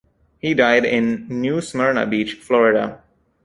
He 0.39 0.55
died 0.55 0.83
in 0.83 1.27
New 1.29 1.61
Smyrna 1.61 2.07
Beach, 2.07 2.33
Florida. 2.33 3.03